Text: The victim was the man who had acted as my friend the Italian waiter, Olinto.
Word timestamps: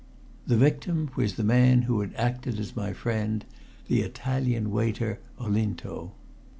The 0.47 0.57
victim 0.57 1.11
was 1.15 1.35
the 1.35 1.43
man 1.43 1.83
who 1.83 1.99
had 1.99 2.15
acted 2.15 2.59
as 2.59 2.75
my 2.75 2.91
friend 2.91 3.45
the 3.87 4.01
Italian 4.01 4.71
waiter, 4.71 5.19
Olinto. 5.39 6.13